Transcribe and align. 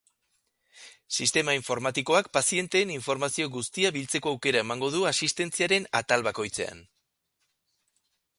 Sistema 1.17 1.53
informatikoak, 1.57 2.29
pazienteen 2.37 2.93
informazio 2.95 3.51
guztia 3.59 3.93
biltzeko 3.99 4.33
aukera 4.35 4.65
emango 4.67 4.91
du 4.97 5.05
asistentziaren 5.11 5.87
atal 6.01 6.27
bakoitzean. 6.31 6.83